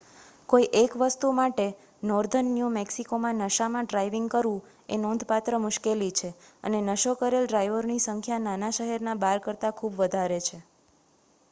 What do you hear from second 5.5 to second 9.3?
મુશ્કેલી છે અને નશો કરેલ ડ્રાઈવરો ની સંખ્યા નાના-શહેરના